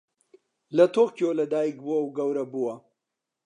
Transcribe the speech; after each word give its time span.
لە 0.77 0.85
تۆکیۆ 0.95 1.29
لەدایکبووە 1.39 1.97
و 2.01 2.13
گەورە 2.17 2.43
بووە. 2.51 2.75